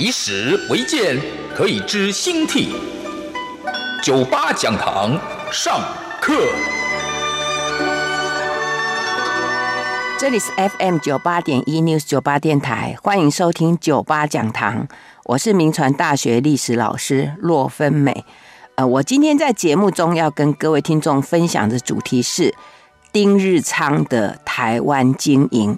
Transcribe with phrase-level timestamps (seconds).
[0.00, 1.18] 以史为鉴，
[1.56, 2.68] 可以知兴替。
[4.00, 5.18] 九八讲堂
[5.50, 5.80] 上
[6.20, 6.34] 课。
[10.16, 14.86] 这里是 FM 九八点一 News 九八电台，欢迎收听九八讲堂。
[15.24, 18.24] 我是铭传大学历史老师骆芬美。
[18.76, 22.54] 呃，我今天在节目中要跟各位听众分享的主题是
[23.10, 25.76] 丁日昌的台湾经营。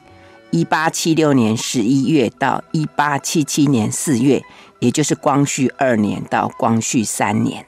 [0.51, 4.43] 一八七六年十一月到一八七七年四月，
[4.81, 7.65] 也就是光绪二年到光绪三年。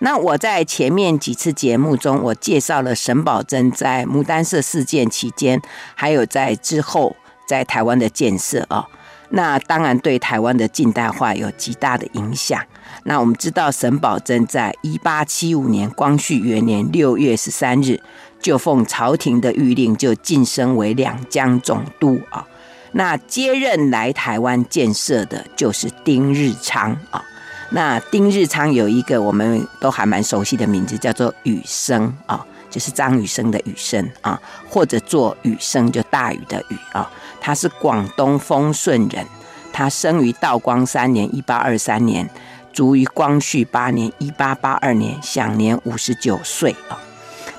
[0.00, 5.62] 那我在前面几次节目中，我介绍了沈葆桢在牡丹社事件期间，
[5.94, 7.14] 还有在之后
[7.46, 8.88] 在台湾的建设啊。
[9.30, 12.60] 那当然对台湾的近代化有极大的影响。
[13.04, 18.00] 那我们知道，沈葆桢在一八七五年光绪元年六月十三日。
[18.40, 22.46] 就奉朝廷的谕令，就晋升为两江总督啊。
[22.92, 27.24] 那接任来台湾建设的，就是丁日昌啊。
[27.70, 34.38] 那丁日昌有一个我们都还蛮熟悉的名字，叫做雨生啊，就是张雨生的雨生啊，
[34.68, 37.10] 或者做雨生，就大雨的雨啊。
[37.40, 39.26] 他是广东丰顺人，
[39.72, 42.28] 他生于道光三年（一八二三年），
[42.74, 47.00] 卒于光绪八年（一八八二年），享年五十九岁啊。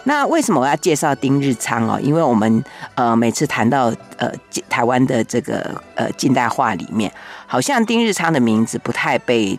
[0.04, 2.00] 那为什么我要介绍丁日昌哦？
[2.00, 2.64] 因为我们
[2.94, 4.32] 呃每次谈到呃
[4.70, 7.12] 台湾的这个呃近代化里面，
[7.48, 9.58] 好像丁日昌的名字不太被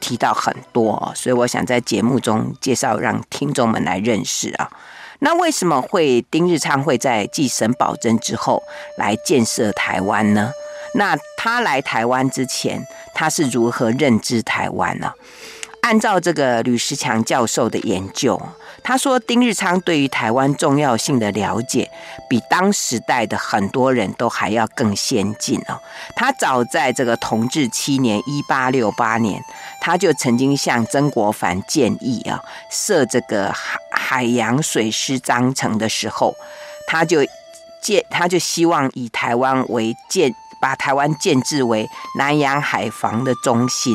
[0.00, 4.68] 提到很多，所以我想在节目中介绍，让听众们来认识啊。
[5.20, 8.60] 那为什么会丁日昌会在继沈葆楨之后
[8.98, 10.50] 来建设台湾呢？
[10.96, 15.12] 那他来台湾之前，他是如何认知台湾呢？
[15.82, 18.40] 按照这个吕石强教授的研究，
[18.82, 21.90] 他说丁日昌对于台湾重要性的了解，
[22.26, 25.78] 比当时代的很多人都还要更先进哦。
[26.16, 29.44] 他早在这个同治七年（一八六八年），
[29.82, 36.34] 他就曾经向曾国藩建议啊，设这个海海洋水师章程的时候，
[36.86, 37.22] 他就
[37.82, 41.86] 建，他就希望以台湾为建，把台湾建置为
[42.16, 43.94] 南洋海防的中心。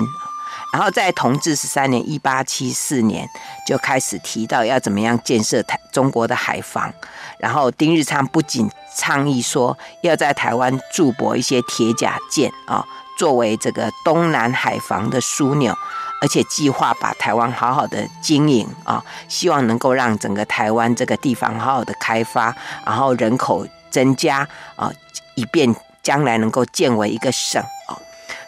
[0.72, 3.28] 然后在同治十三年（一八七四年）
[3.66, 6.94] 就开始提到要怎么样建设台中国的海防。
[7.40, 12.86] 然后丁日昌不仅倡议说要在台湾驻泊一些铁甲舰啊，
[13.18, 15.76] 作为这个东南海防的枢纽，
[16.22, 22.56] 而且计划把台湾好好的经营啊，希望能够让整个台湾这个地方好好的开发，
[22.86, 24.92] 然后人口增加啊，
[25.34, 27.98] 以便将来能够建为一个省哦。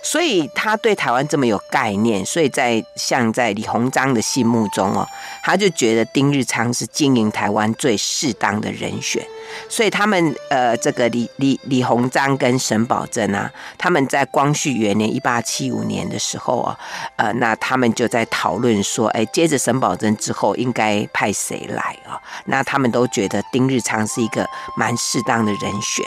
[0.03, 5.07] 所以他对台湾这么有概念，所以在像在李鸿章的心目中哦，
[5.44, 9.23] 他就觉得丁日昌是经营台湾最适当的人选。
[9.69, 16.78] 所以他们呃，这个李李李鸿章跟沈葆桢啊，他们在光绪元年一八七五年的时候啊，
[17.16, 22.19] 呃，那他们就在讨论说，哎，接着沈葆桢之后应该派谁来啊？
[22.46, 26.06] 那他们都觉得丁日昌是一个蛮适当的人选。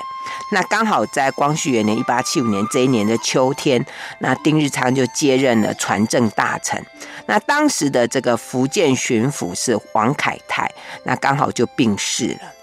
[0.51, 3.85] 那刚好在光绪元年一八七五年这一年的秋天，
[4.21, 6.83] 那丁日昌就接任了船政大臣。
[7.27, 10.71] 那当时的这个福建巡抚是王凯泰，
[11.05, 12.54] 那刚好就病逝了。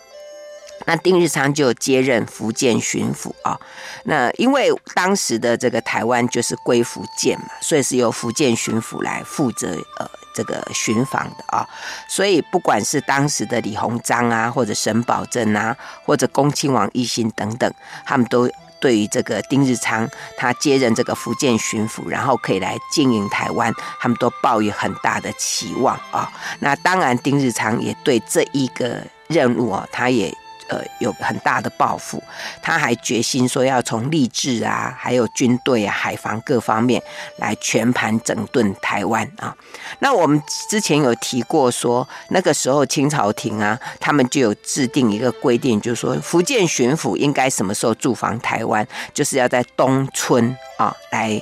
[0.92, 3.58] 那丁日昌就接任福建巡抚啊。
[4.04, 11.66] 那因为当时的这个台湾就是归福建嘛，所以是由福建巡抚来负责呃这个巡防的啊。
[12.10, 17.74] 所以不管是当时的李鸿章啊，或者沈葆桢啊，或者恭亲王奕欣等等，
[18.06, 18.50] 他们都
[18.82, 20.06] 对于这个丁日昌
[20.36, 26.30] 他接任这个福建巡抚，然后可以来经营台湾，他们都抱有很大的期望啊。
[26.60, 30.36] 那当然，丁日昌也对这一个任务啊，他也。
[30.72, 32.24] 呃，有很大的抱负，
[32.62, 37.04] 他还决心说要从吏治啊，还有军队啊、海防各方面
[37.36, 39.54] 来全盘整顿台湾啊。
[40.00, 51.42] 那我们之前有提过说，那个时候清朝廷啊，他们就有制定一个规定，就是说福建巡抚应该什么时候驻防台湾，就是要在冬春啊来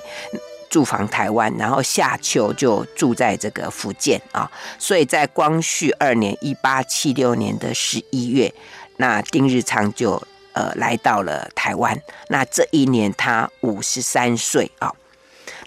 [0.72, 4.50] 驻防台湾，然后夏秋就住在这个福建啊。
[4.80, 8.52] 所以在光绪二年（一八七六年）的十一月。
[9.00, 10.22] 那丁日昌就
[10.54, 12.00] 呃来到了台湾。
[12.28, 14.94] 那这一年他五十三岁啊。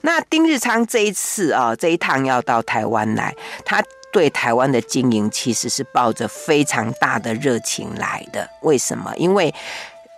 [0.03, 3.35] 那丁日昌这一次啊，这一趟要到台湾来，
[3.65, 3.83] 他
[4.13, 8.49] 对台湾的经营其实是抱着非常大的热情来的。
[8.63, 9.13] 为什么？
[9.17, 9.55] 因为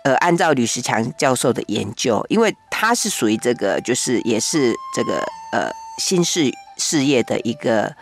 [0.03, 7.95] 呃，按照吕石强教授的研究，因为他是属于这个，就是也是这个呃新式事业的一个，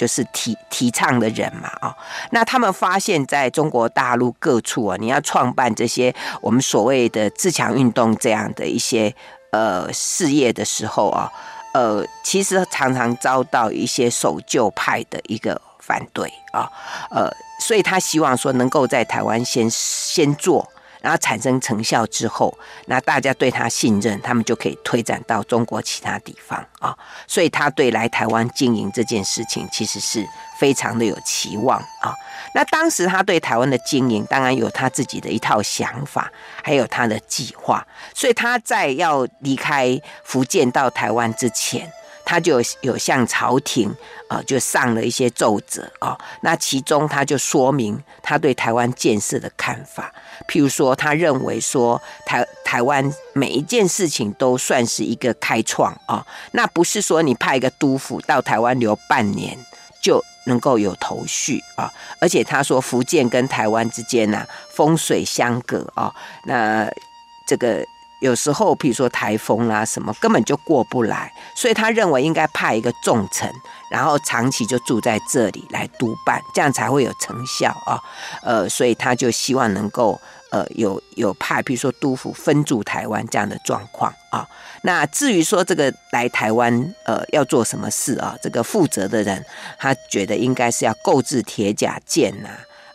[0.00, 1.96] 就是提提倡的人嘛啊、哦。
[2.30, 9.14] 那他们发现，在中国大陆各处啊，你要创办这些我们所谓的自强运动这样的一些。
[9.52, 11.28] 呃，事业的时候啊，
[11.74, 16.70] 呃，其实常常遭到一些守旧派的一个反对啊，
[17.10, 20.70] 呃，所以他希望说能够在台湾先先做。
[21.00, 22.56] 然后产生成效之后，
[22.86, 26.96] 那大家对他信任，他们就可以推展到中国其他地方啊。
[27.26, 30.26] 所以他对来台湾经营这件事情，其实是
[30.58, 32.14] 非常的有期望啊。
[32.54, 36.30] 那当时他对台湾的经营，当然有他自己的一套想法，
[36.62, 37.86] 还有他的计划。
[38.14, 41.90] 所以他在要离开福建到台湾之前，
[42.24, 43.94] 他就有向朝廷
[44.28, 46.18] 啊，就上了一些奏折啊。
[46.42, 50.12] 那其中他就说明他对台湾建设的看法，
[50.48, 56.26] 譬如说，他认为说台台湾每一件事情都算是一个开创啊。
[56.52, 59.56] 那不是说你派一个督府到台湾留半年
[60.02, 61.92] 就能够有头绪啊。
[62.20, 66.14] 而且他说，福建跟台湾之间呢，风水相隔啊，
[66.44, 66.90] 那
[67.46, 67.86] 这个。
[68.20, 73.50] 有时候，譬如说台风啦、啊、什么，根本就过不来，所以他认为应该派一个重臣，
[73.90, 77.98] 然后长期就住在这里来督办，这样才会有成效啊。
[78.42, 80.20] 呃，所以他就希望能够
[80.50, 84.46] 呃有有派，譬如说督府分驻台湾这样的状况啊。
[84.82, 89.42] 那至于说这个来台湾呃要做什么事啊，这个负责的人
[89.78, 92.48] 他觉得应该是要购置铁甲舰呐、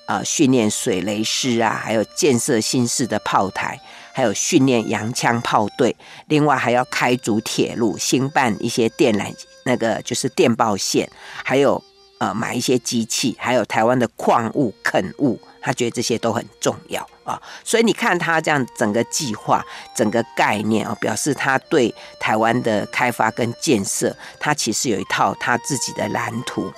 [0.06, 3.80] 啊，呃训练水雷师啊，还有建设新式的炮台。
[4.16, 5.94] 还有训练洋枪炮队，
[6.28, 9.30] 另外还要开足铁路，兴办一些电缆，
[9.66, 11.10] 那个就是电报线，
[11.44, 11.84] 还有
[12.20, 17.42] 呃买一些机器，还有台湾的矿物垦物，他觉得这些都很重要啊。
[17.66, 19.62] 所以你看他这样整个计划、
[19.94, 26.72] 整个概念啊，表示他对台湾的开发跟建设，他其实有一套他自己的蓝图。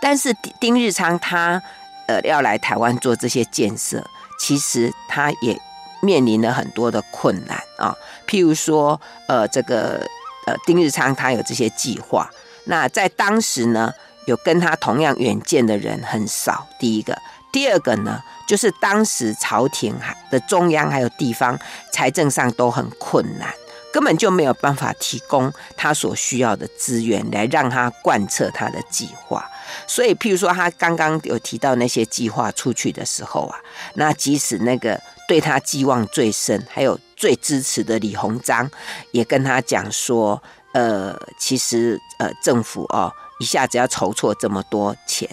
[0.00, 1.62] 但是丁日昌他
[2.08, 4.04] 呃要来台湾做这些建设，
[4.40, 5.56] 其实他也。
[6.04, 7.96] 面临了很多的困难啊，
[8.26, 10.04] 譬如说，呃，这个
[10.48, 12.28] 呃，丁日昌他有这些计划，
[12.64, 13.92] 那在当时呢，
[14.26, 16.66] 有跟他同样远见的人很少。
[16.80, 17.16] 第一个，
[17.52, 19.94] 第二个呢，就是当时朝廷
[20.28, 21.56] 的中央还有地方
[21.92, 23.54] 财政上都很困难，
[23.92, 29.48] 根本就没有办法提供他所需要的资源来让他贯彻他的计划。
[29.86, 33.56] 所以，譬如说，他刚刚有提到那些计划出去的时候啊，
[33.94, 35.00] 那即使那个。
[35.32, 38.70] 对他寄望最深，还有最支持的李鸿章，
[39.12, 40.42] 也跟他讲说，
[40.74, 45.26] 呃，其实呃，政府哦，一下子要筹措这么多钱，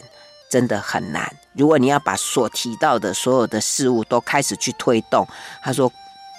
[0.50, 1.30] 真的很难。
[1.52, 5.28] 如果你要把所提到的所有的事物都开始去推动，
[5.62, 5.92] 他说。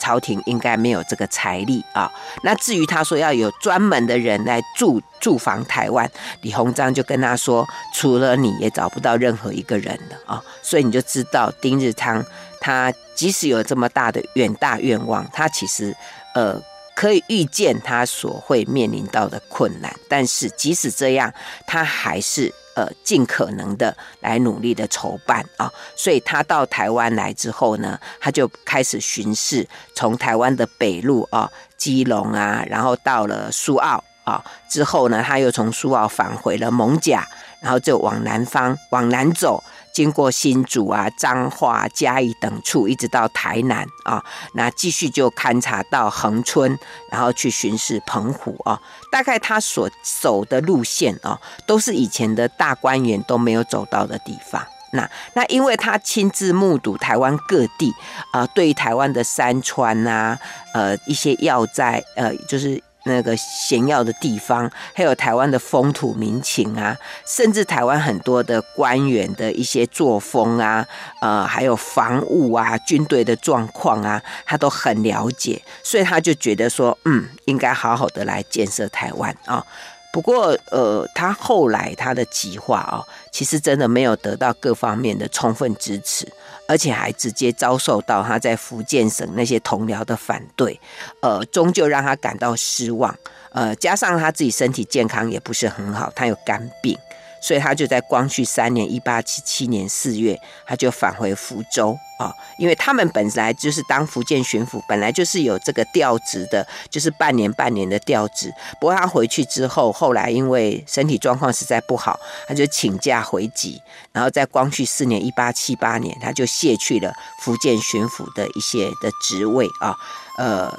[0.02, 2.10] 朝廷应该没有这个财力啊。
[2.42, 6.10] 那至于他说要有专门的人来驻驻防台湾，
[6.40, 10.42] 李鸿章就跟他说，除了你也找不到任何一个人了啊。
[10.62, 12.24] 所以你就知道丁日昌
[12.60, 15.96] 他即使有这么大的远大愿望，他其实
[16.34, 16.60] 呃
[16.94, 21.32] 可以预见他所会面临到的困难，但是即使这样，
[21.66, 22.52] 他还是。
[22.76, 37.26] 呃，尽可能的来努力的筹办啊，所以他到台湾来之后呢，他就开始巡视，从台湾的北路啊，基隆啊，然后到了苏澳啊，之后呢，他又从苏澳返回了艋舺，
[37.60, 39.62] 然后就往南方往南走。
[39.92, 46.78] 经过新竹啊、彰化、嘉义等处，一直到台南啊，那继续就勘察到恒春，
[47.10, 48.80] 然后去巡视澎湖啊。
[49.10, 54.64] 大概他所走的路线啊，都是以前的大官员都没有走到的地方。
[54.92, 57.94] 那那因为他亲自目睹台湾各地
[58.32, 60.38] 啊，对于台湾的山川啊，
[60.74, 62.82] 呃，一些要在呃，就是。
[63.04, 70.86] 那个险要的地方，还有台湾的风土民情啊，甚至台湾很多的官员的一些作风啊，
[71.20, 79.64] 呃，还有防务啊，军队的状况啊，他都很了解，所以他就觉得说，嗯，应该好好的来建设台湾啊。
[80.12, 86.26] 不过，呃，他后来他的计划啊，其实真的没有得到各方面的充分支持，
[86.70, 90.78] 而且还直接遭受到他在福建省那些同僚的反对，
[91.20, 93.12] 呃，终究让他感到失望。
[93.50, 96.96] 呃，加上他自己身体健康也不是很好，他有肝病，
[97.40, 108.52] 所以他就在光绪三年（一八七七年四月），他就返回福州啊，因为他们本来就是当福建巡抚，本来就是有这个调职的，就是半年半年的调职。
[108.78, 113.80] 不过他回去之后，后来因为身体状况实在不好，他就请假回籍，
[114.12, 119.96] 然后在光绪四年（一八七八年），他就卸去了福建巡抚的一些的职位啊，
[120.36, 120.78] 呃，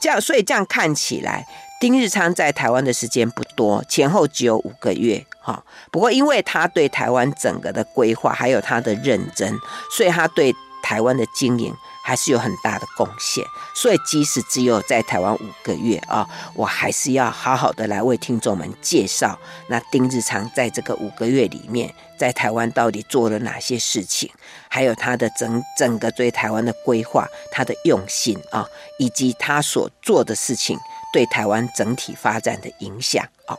[0.00, 1.46] 这样，所以这样看起来。
[1.78, 5.62] 丁日昌在台湾的时间不多，前后只有五个月，哈。
[5.90, 9.54] 不过，因为他对台湾整个的规划还有他的认真，
[9.94, 13.44] 所以他对台湾的经营还是有很大的贡献。
[13.74, 24.30] 所以，即使只有在台湾五个月啊，我还是要好好的来为听众们介绍，那丁日昌在这个五个月里面，在台湾到底做了哪些事情，
[24.68, 28.66] 还有他的整整个对台湾的规划，他的用心啊，
[28.98, 30.78] 以及他所做的事情。
[31.12, 33.58] 对台湾整体发展的影响哦，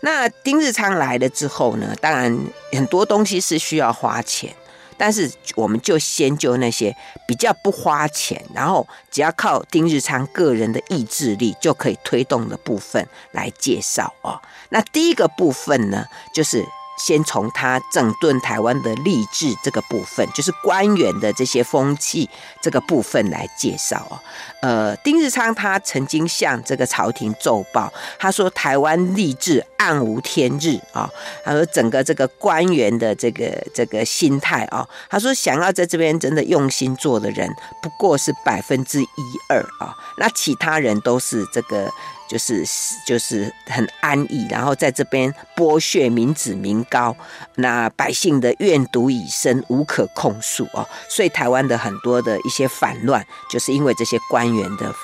[0.00, 2.38] 那丁日昌来了之后呢，当然
[2.72, 4.54] 很多东西是需要花钱，
[4.96, 6.94] 但是我们就先就那些
[7.26, 14.40] 比较不花钱，然后只要靠丁日昌个人的意志力就可以推动的部分来介绍哦。
[14.68, 16.64] 那第一个部分呢，就是。
[16.96, 22.28] 先从他整顿台湾的吏治这个部分，就是官员的这些风气
[22.60, 24.18] 这个部分来介绍哦。
[24.60, 31.10] 呃，丁日昌他曾经向这个朝廷奏报，他说台湾吏治暗无天日啊。
[31.44, 39.06] 他说整个这个官员的这个这个心态啊，他说想要在这边真的用心做的人不过是百分之一
[39.48, 41.90] 二啊，那其他人都是这个。
[42.32, 42.64] 就是
[43.04, 47.14] 就是很安逸，然后在这边剥削民脂民膏，
[47.56, 50.88] 那百姓的怨毒已深，无可控诉哦。
[51.10, 54.94] 所以台湾的很多的一些反乱，就是因为这些官员的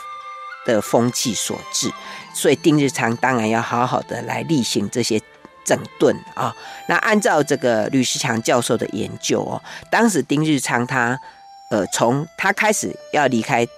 [0.64, 1.92] 的风气所致。
[2.32, 5.20] 所以丁日昌当然要好好的来例行这些
[5.66, 6.56] 整顿啊。
[6.88, 11.20] 那按照这个吕世强教授的研究哦，当时丁日昌他
[11.68, 13.68] 呃从他开始要离开。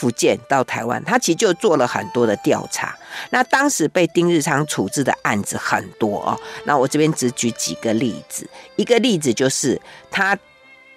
[0.00, 2.96] 福建到台湾，他其实就做了很多的调查。
[3.28, 6.40] 那当时被丁日昌处置的案子很多哦。
[6.64, 8.48] 那我这边只举几个例子。
[8.76, 9.78] 一个例子就是
[10.10, 10.38] 他，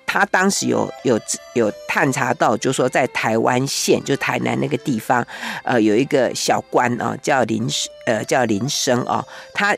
[0.05, 1.19] 他当时有有
[1.53, 5.25] 有探查到，就说在台湾县，就台南那个地方，
[5.65, 7.67] 呃，有一个小官哦，叫林
[8.05, 9.75] 呃叫林生哦，他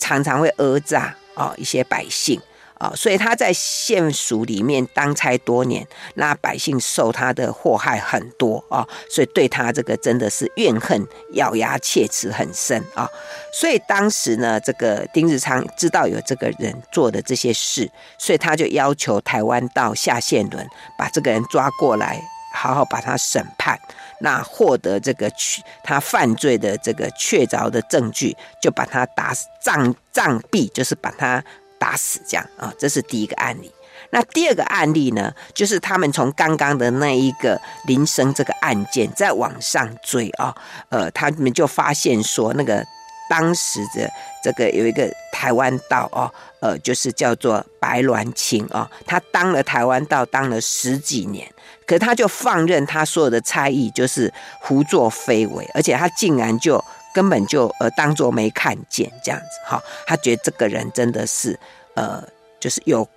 [0.00, 2.40] 常常会讹诈哦一些百姓。
[2.78, 13.08] 啊，所以他在县署里面当差多年，那百姓受他的祸害很多啊，所以对他这个真的是怨恨、咬牙切齿很深啊。
[13.52, 17.88] 所以当时呢，这个丁日昌知道有这个人做的这些事，
[18.18, 20.66] 所以他就要求台湾道夏宪伦
[20.98, 22.20] 把这个人抓过来，
[22.52, 23.78] 好好把他审判，
[24.20, 31.42] 那获得这个确他犯罪的这个确凿的证据，就把他打死，杖杖毙，就是把他。
[31.84, 33.70] 打死这样啊，这是第一个案例。
[34.08, 40.54] 那第二个案例呢，就是他们从刚刚的那一个林生这个案件再往上追啊，
[40.88, 42.82] 呃，他们就发现说，那个
[43.28, 44.10] 当时的
[44.42, 51.46] 这个有一个台湾道哦，呃，就是叫做白鸾清啊，他当了台湾道当了十几年，
[51.86, 56.82] 可他就放任他所有的差役就是胡作非为，而且他竟然就。
[57.14, 61.58] 根本就呃当做没看见这样子哈，他觉得这个人真的是
[61.94, 62.22] 呃
[62.60, 63.08] 就是有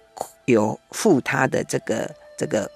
[0.46, 2.70] 有负他的这个这个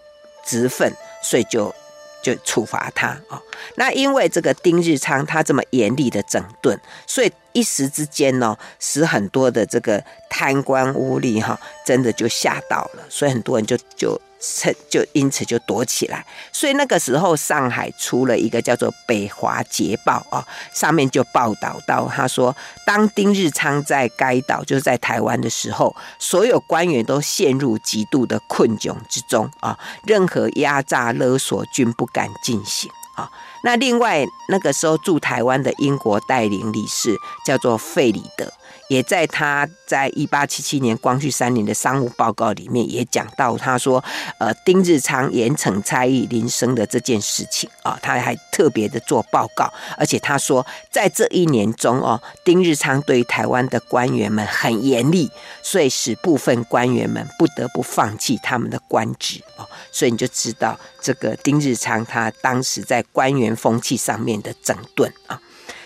[0.43, 1.73] 职分，所以就
[2.21, 3.39] 就处罚他啊。
[3.75, 14.19] 那因为这个丁日昌他这么严厉的整顿，所以一时之间呢，使很多的这个贪官污吏哈，真的就吓到了，所以很多人就就。
[14.43, 20.43] 趁就因此就躲起来，所以那个时候上海出了一个叫做《北华捷报》啊，
[20.73, 29.77] 上面就报道到，他说当丁日昌在该岛，就是在台湾的时候，所有官员都陷入极度的困窘之中啊，
[30.07, 33.29] 任何压榨勒索均不敢进行啊。
[33.63, 37.15] 那另外那个时候驻台湾的英国代理领事
[37.45, 38.51] 叫做费里德。
[38.91, 44.03] 也在他在一八七七年光绪三年的商务报告里面也讲到，他说，
[44.37, 55.31] 呃，丁日昌严惩差役林生的这件事情啊，他还特别的做报告，而且他说，在这一年中哦，丁日昌对台湾的官员们很严厉，
[55.63, 65.39] 所以使部分官员们不得不放弃他们的官职哦，所以你就知道这个丁日昌他当时在官员风气上面的整顿啊。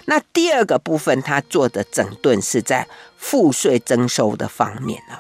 [0.08, 5.18] 那第二个部分，他做的整顿是在赋税征收的方面呢。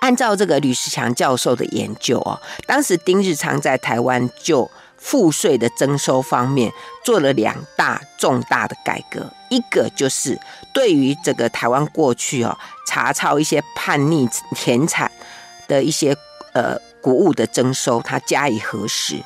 [0.00, 6.72] 按照这个吕世强教授的研究哦，当时丁日昌在台湾就赋税的征收方面
[7.04, 10.40] 做了两大重大的改革，一个就是
[10.72, 15.12] 对于这个台湾过去哦查抄一些叛逆田产
[15.68, 16.16] 的一些
[16.52, 19.18] 呃谷物的征收，他加以核实；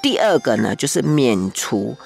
[0.00, 1.96] 第二个呢，就是免除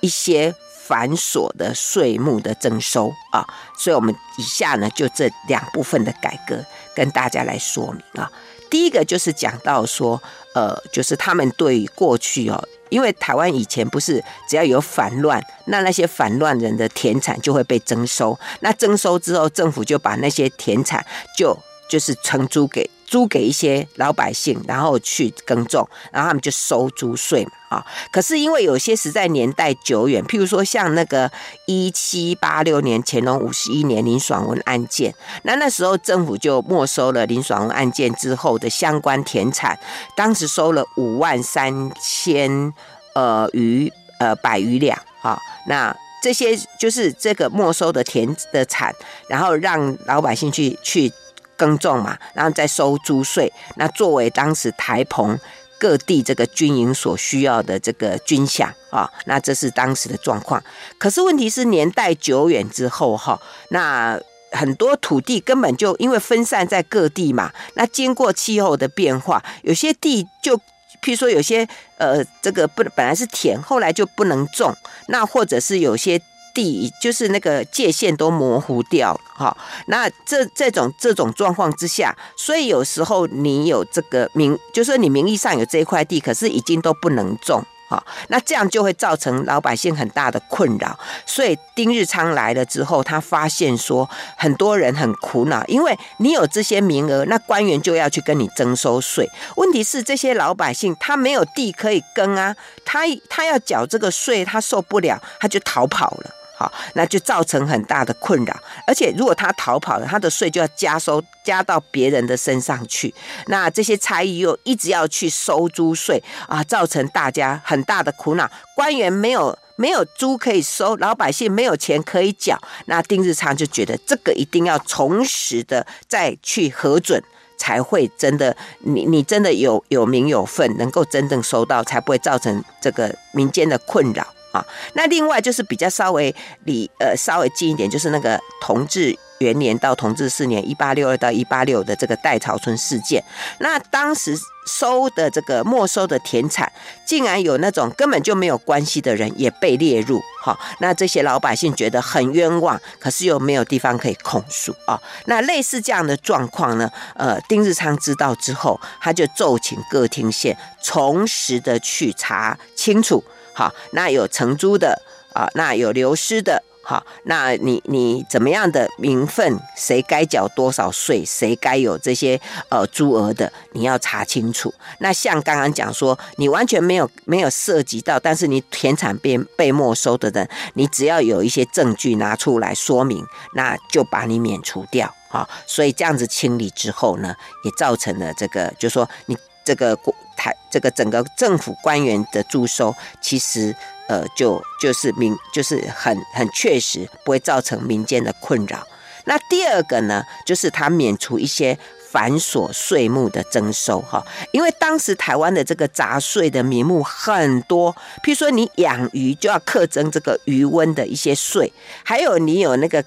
[0.00, 0.54] 一些。
[0.86, 3.46] 繁琐的税目的征收啊，
[3.78, 6.62] 所以我们以下呢就这两部分的改革
[6.94, 8.30] 跟大家来说明啊。
[8.70, 10.20] 第一个就是讲到说，
[10.54, 21.04] 呃，就是他们对于过去哦，因为台湾以前不是只要有反乱，那那些反乱人的田产就会被征收，那征收之后，政府就把那些田产
[21.38, 21.56] 就
[21.88, 22.90] 就是承租给。
[23.14, 27.86] 租给一些老百姓，然后去耕种，然后他们就收租税嘛啊。
[28.10, 31.30] 可是因为有些实在年代久远，譬如说像那个
[31.66, 39.78] 一七八六年乾隆五十一年林爽文案件，那那时候政府就没收了林爽文案件之后的相关田产，
[40.16, 42.74] 当时收了五万三千
[43.14, 45.38] 呃余呃百余两啊。
[45.68, 48.92] 那这些就是这个没收的田的产，
[49.28, 51.12] 然后让老百姓去去。
[51.56, 55.38] 耕种嘛，然后再收租税，那作为当时台澎
[55.78, 60.62] 各地这个军营所需要的这个军饷啊，那这是当时的状况。
[60.98, 64.18] 可是问题是年代久远之后哈，那
[64.52, 70.56] 很多土地根本就因为分散在各地嘛，那经过气候的变化，有些地就
[71.02, 71.66] 譬如说有些
[71.98, 74.74] 呃这个不本来是田，后来就不能种，
[75.08, 76.20] 那或者是有些。
[76.54, 79.56] 地就是那个界限都模糊掉了哈，
[79.88, 90.96] 那这这种这种状况之下，所以有时候你有这个名，就是你名义上有这一块地，可是已经都不能种哈，那这样就会造成老百姓很大的困扰。
[91.26, 94.08] 所以丁日昌来了之后，他发现说
[94.38, 99.28] 很多人很苦恼，因为你有这些名额，那官员就要去跟你征收税。
[99.56, 106.30] 问题是这些老百姓他没有地可以耕啊，他他要缴这个税，他受不了，他就逃跑了。
[106.56, 108.56] 好，那就造成很大的困扰，
[108.86, 113.12] 而且如果他逃跑了，他的税就要加收加到别人的身上去，
[113.48, 118.48] 那这些差役又一直要去收租税啊，造成大家很大的苦恼。
[118.76, 127.20] 官员没有没有租可以收，老百姓没有钱可以缴，那丁日昌就觉得这个一定要从实的再去核准，
[127.58, 134.24] 才会真的你你真的有有名有份，能够真正收到，才不会造成这个民间的困扰。
[134.54, 136.32] 啊，那另外就是比较稍微
[136.64, 143.22] 离呃稍微近一点，就是那个同治元年到同治四年（一八六二到一八六）的这个代朝村事件。
[143.58, 146.70] 那当时收的这个没收的田产，
[147.04, 150.22] 竟然有那种根本就没有关系的人也被列入。
[150.40, 154.98] 哈，那这些老百姓觉得很冤枉，可是又没有地方可以控诉啊。
[155.24, 163.22] 那类似这样的状况呢，呃，丁日昌知道之后，他就奏请各厅县从实的去查清楚。
[163.54, 165.00] 好，那有承租的
[165.32, 174.74] 啊，那有流失的，好，那你你怎么样的名分，谁该缴多少税，谁该有这些呃租额的，你要查清楚。
[174.98, 185.48] 那像刚刚讲说，你完全没有没有涉及到，但是你田产被被没收的人，你只要有一些证据拿出来说明，那就把你免除掉啊。
[185.66, 189.36] 所以这样子清理之后呢，也造成了这个，就说你。
[189.66, 193.74] 这个国台这个整个政府官员的租收，其实
[194.08, 198.86] 呃就就是民就是很很确实不会造成民间的困扰。
[199.26, 201.78] 那第二个呢，就是他免除一些
[202.10, 207.90] 繁琐税目的征收哈，因为当时台湾的这个杂税的名目很多，
[208.22, 211.72] 譬如说你养鱼就要课征这个鱼塭的一些税，
[212.04, 213.02] 还有你有那个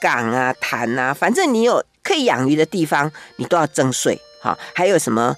[0.00, 5.34] 港啊潭啊，反正你有可以养鱼的地方，你都要征税哈，还有什么？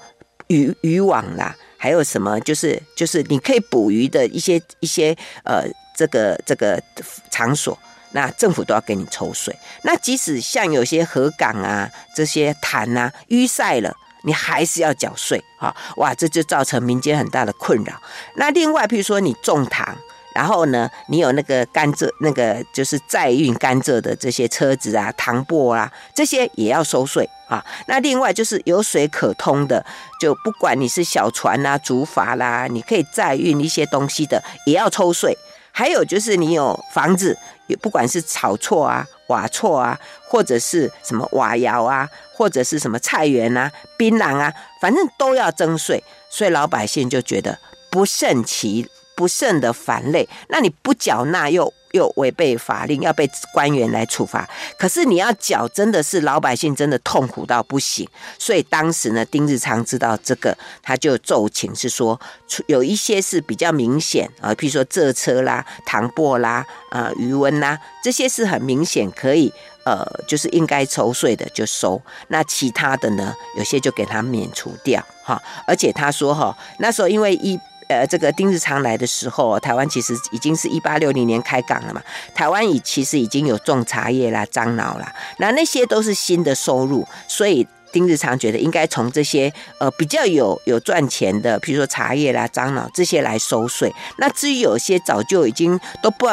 [0.49, 2.39] 渔渔网啦，还有什么？
[2.41, 5.65] 就是就是你可以捕鱼的一些一些呃，
[5.97, 6.83] 这个这个
[7.31, 7.79] 场所，
[8.13, 9.55] 那政府都要给你抽税。
[9.83, 15.75] 那即使像有些河港啊、这些潭啊淤塞了，你还是要缴税哈！
[15.97, 18.01] 哇，这就造成民间很大的困扰。
[18.37, 19.97] 那另外，譬如说你种糖。
[20.35, 27.65] 然后呢，你有那个甘蔗，那个就是载运甘蔗的这些车子啊、糖壆啊，这些也要收税啊。
[27.87, 29.85] 那另外就是有水可通的，
[30.21, 35.39] 就不管你是小船啦、竹筏啦，你可以载运一些东西的，也要抽税。
[35.71, 37.37] 还有就是你有房子，
[37.69, 46.03] 也不管是草厝啊、瓦厝啊，或者是什么瓦窑啊，或者是什么菜园啊、槟榔啊，反正都要征税。
[46.29, 47.57] 所以老百姓就觉得
[47.91, 48.89] 不胜其。
[49.17, 54.49] 不胜的烦累，那你不缴纳又又违背法令，要被官员来处罚。
[54.77, 58.09] 可是你要缴，真的是老百姓真的痛苦到不行。
[58.39, 62.21] 所以当时呢，丁日昌知道这个，他就奏请是说，
[62.67, 69.53] 有一些是比较明显啊，譬如说蔗车啦、糖粕啦、啊鱼塭啦，这些是很明显可以
[69.85, 72.03] 呃，就是应该抽税的就收。
[72.29, 75.41] 那其他的呢，有些就给他免除掉哈。
[75.67, 77.57] 而且他说哈，那时候因为一。
[77.89, 82.03] 呃，这个丁日昌来的时候，台湾其实已经是一八六零年开港了嘛。
[82.35, 93.93] 台湾已其实已经有种茶叶啦、樟脑啦，那那些都是新的收入，所以丁日昌觉得应该从这些呃比较有有赚钱的，比如说茶叶啦、樟脑这些来收税。
[94.19, 96.27] 那至于有些早就已经都不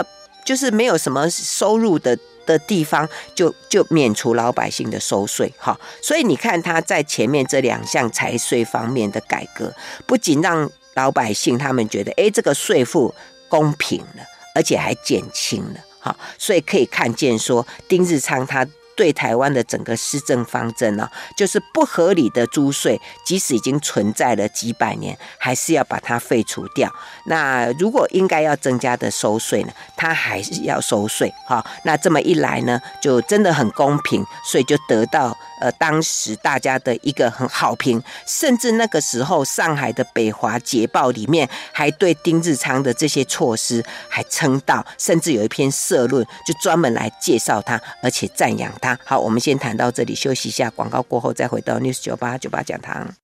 [0.44, 5.80] 就是没有什么收入的的地方，就就免除老百姓的收税哈。
[6.02, 9.72] 所以你看他在前面这两项财税方面的改革，
[10.08, 13.14] 不仅让老百姓他们觉得，哎，这个税负
[13.50, 14.24] 公平了，
[14.56, 18.68] 而且还减轻了，哈，所以可以看见说，丁日昌他。
[18.94, 26.94] 对台湾的整个施政方针呢，就是不合理的租税，即使已经存在了几百年，还是要把它废除掉。
[27.26, 31.34] 那如果应该要增加的收税呢，他还是要收税。
[31.48, 38.04] 哈，那这么一来呢，就真的很公平，所以就得到呃当时大家的一个很好评。
[38.26, 49.00] 甚至那个时候，上海的《北华捷报》里面还对丁日昌的这些措施还称道，甚至有一篇社论就专门来介绍他，而且赞扬他。
[49.06, 53.21] 好，我们先谈到这里，休息一下，广告过后再回到 News 九八九八讲堂。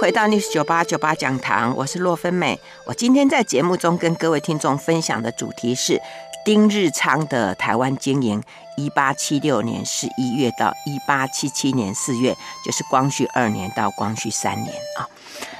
[0.00, 2.58] 回到 News 九八九八讲堂，我是洛芬美。
[2.86, 6.00] 我今天在节目中跟各位听众分享的主题是
[6.42, 8.42] 丁日昌的台湾经营。
[8.78, 12.34] 一八七六年十一月到一八七七年四月，
[12.64, 15.06] 就是光绪二年到光绪三年啊。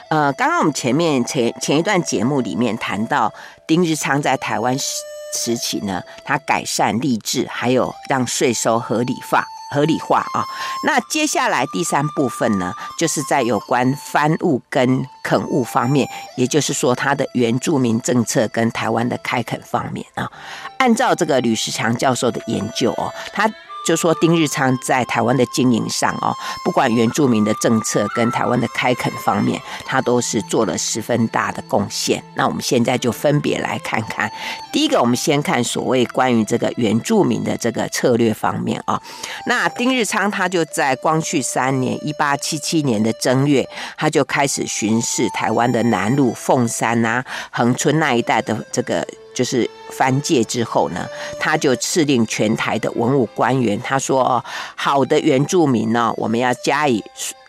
[0.08, 3.30] 呃，刚刚我们前面前前一段节目里面谈到
[3.66, 4.94] 丁日昌在台湾时
[5.34, 9.44] 时期呢，他改善吏治，还有让税收合理化。
[9.70, 10.44] 合理化啊，
[10.86, 20.30] 那接下来第三部分呢，就是在有关蕃务跟垦物方面，也就是说它的原住民政策跟台湾的开垦方面啊，
[20.78, 23.50] 按照这个吕石强教授的研究哦，他。
[23.84, 32.22] 就说丁日昌在台湾的经营上哦，不管原住民的政策跟台湾的开垦方面，他都是做了十分大的贡献。
[32.34, 34.30] 那我们现在就分别来看看。
[34.72, 39.00] 第一个，我们先看所谓关于这个原住民的这个策略方面啊。
[39.46, 49.06] 那丁日昌他就在光绪三年（一八七七年的正月），他就开始巡视台湾的南路凤山啊、恒春那一带的这个。
[49.40, 54.44] 就是翻界之后呢，他就敕令全台的文武官员，他说：“，
[54.76, 57.02] 好的原住民呢，我们要加以。”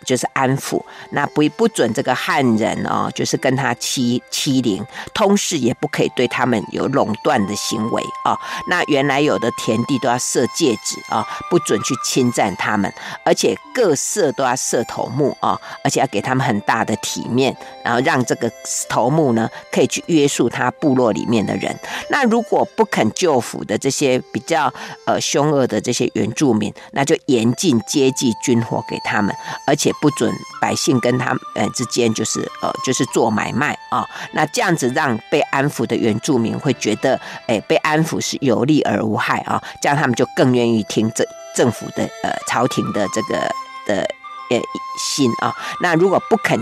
[0.06, 4.84] 就是安抚，那不不准这个汉人哦，就是跟他欺欺凌，
[5.14, 8.38] 通事也不可以对他们有垄断的行为哦。
[8.68, 12.92] 那原来有的田地都要设界址啊，不准去侵占他们，
[13.24, 18.52] 而且各社都要设头目啊，而且要给他们很大的体面，然后让这个
[18.90, 21.78] 头目呢可以去约束他部落里面的人。
[22.10, 24.74] 那如果不肯就服的这些比较
[25.06, 29.36] 呃凶恶的这些原住民，那就严禁接济军火给他们，
[29.68, 29.91] 而且。
[30.00, 41.26] 不准百姓跟他呃之间就是呃就是做买卖啊，那这样子让被安抚的原住民会觉得哎被安抚是有利而无害啊，这样他们就更愿意听政
[41.56, 43.38] 政府的呃朝廷的这个
[43.86, 44.02] 的
[44.50, 44.60] 呃
[45.00, 45.54] 心啊。
[45.82, 46.60] 那如果不肯。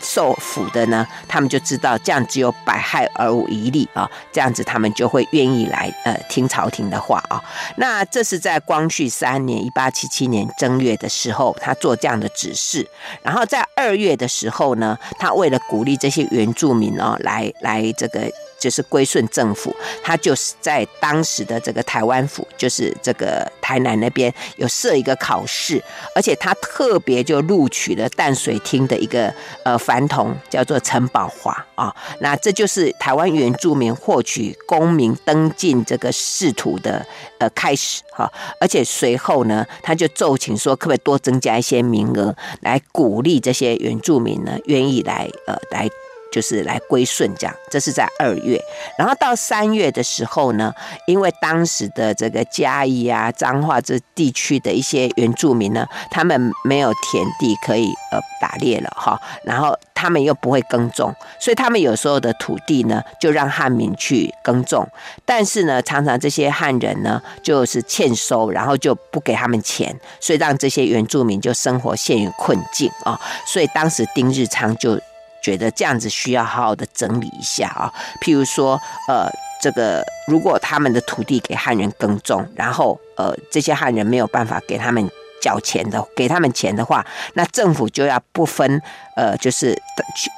[0.00, 7.42] 受抚的呢，他们就知道这样只有百害而无一利啊，这样子他们就会愿意来呃听朝廷的话啊。
[7.76, 12.88] 那这是在光绪三年（一八七七年）正月的时候，他做这样的指示。
[13.22, 18.30] 然后在二月的时候呢，他为了鼓励这些原住民哦，来来这个。
[18.64, 25.82] 就是归顺政府，他就是在当时的这个台湾府，就是这个台南那边有设一个考试，
[26.14, 29.30] 而且他特别就录取了淡水厅的一个
[29.64, 31.94] 呃番童，叫做陈宝华啊。
[32.20, 37.04] 那这就是台湾原住民获取公民登进这个仕途的
[37.36, 38.32] 呃开始哈。
[38.58, 45.86] 而且随后呢，他就奏请说，可不可以多增加一些名额，来鼓励这些原住民呢，愿意来呃来。
[46.34, 47.54] 就是来归顺这样。
[47.70, 48.60] 这是在二月，
[48.98, 50.74] 然后到三月的时候呢，
[51.06, 64.86] 因为当时的这个嘉义啊、彰化这地区的一些原住民呢，他们没有田地可以呃打猎了哈，然后他们又不会耕种，所以他们有时候的土地呢就让汉民去耕种，
[65.24, 73.20] 但是呢，常常这些汉人呢就是欠收，然后就不给他们钱，所以让这些原住民就生活陷于困境啊。
[73.46, 75.00] 所以当时丁日昌就
[75.44, 77.92] 觉得这样子需要好好的整理一下啊。
[78.22, 79.28] 譬如说，呃，
[79.60, 85.06] 这个如果他们的土地给汉人耕种，然后呃这些汉人没有办法给他们
[85.42, 87.04] 缴钱的，给他们钱的话，
[87.34, 88.80] 那政府就要不分。
[89.16, 89.80] 呃，就是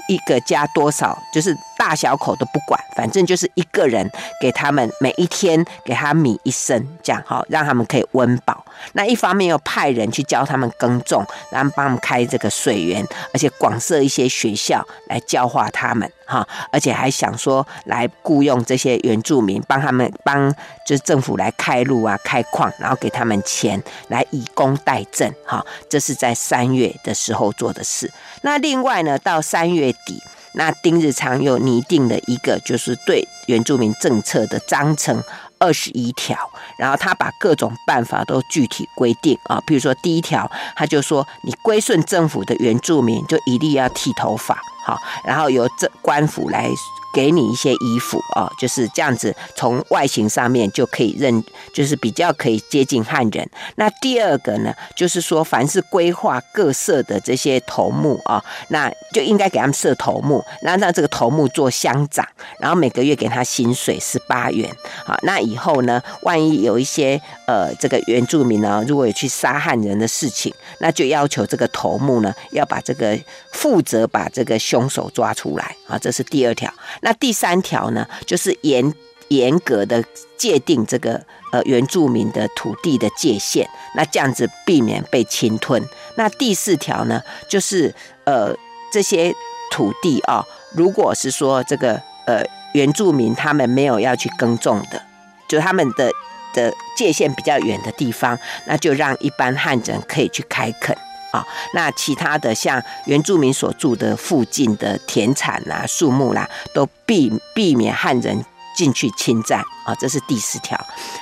[0.07, 4.07] 一个家多少，就是大小口都不管，反正就是一个人
[4.38, 8.65] 给他们每一天给他米一升，这样哈，让他们可以温饱。
[8.92, 20.52] 那一方面又派人去教他们耕种，然后帮他们开这个水源，而且广设一些学校来教化他们哈，而且还想说来雇佣这些原住民，帮他们帮
[20.86, 25.64] 就是政府来开路啊、开矿，然后给他们钱来以工代赈哈。
[25.88, 28.12] 这是在三月的时候做的事。
[28.42, 35.22] 那另外呢，到三月底，那丁日昌又拟定了一个就是对原住民政策的章程
[35.66, 36.38] 二十一条，
[36.76, 46.70] 然后他把各种办法都具体规定啊，比如说第一条，他就说你归顺政府的原住民就一定要剃头发，好，然后由政官府来。
[47.16, 53.48] 给你一些衣服啊，就是这样子，从外形上面就可以认，就是比较可以接近汉人。
[53.76, 62.29] 那第二个呢，就是说，凡是规划各社的这些头目啊，那就应该给他们设头目，然后让这个头目做乡长，
[62.61, 64.70] 然后每个月给他薪水十八元。
[65.07, 73.18] 好，那以后呢，万一有一些呃这个原住民呢，如果有去杀汉人的事情，那就要求这个头目呢，要把这个
[73.52, 76.70] 负责把这个凶手抓出来啊，这是第二条。
[77.07, 78.92] 那第三条呢，就是严
[79.29, 80.03] 严格的
[80.37, 83.64] 界定这个呃原住民的土地的界限，
[83.95, 85.81] 那这样子避免被侵吞。
[86.16, 88.53] 那第四条呢，就是呃
[88.92, 89.33] 这些
[89.71, 92.42] 土地啊，如果是说这个呃
[92.75, 95.01] 原住民他们没有要去耕种的，
[95.47, 96.11] 就他们的
[96.55, 100.97] 的界限比较远的地方，那就让一般汉人可以去开垦。
[101.32, 108.44] 啊，那其他的像原住民所住的附近的田产啦、树木啦，都避避免汉人
[108.76, 110.78] 进去侵占啊，这是第四条。